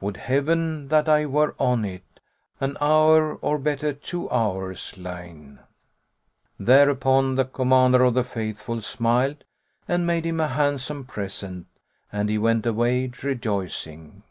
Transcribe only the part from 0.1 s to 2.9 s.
Heaven that I were on it, * An